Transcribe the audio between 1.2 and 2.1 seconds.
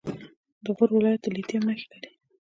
د لیتیم نښې لري.